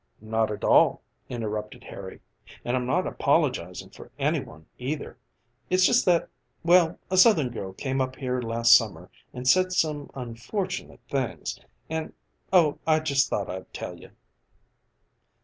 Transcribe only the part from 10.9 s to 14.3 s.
things, and oh, I just thought I'd tell you."